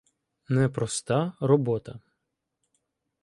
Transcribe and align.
Непроста 0.57 1.19
робота. 1.39 1.99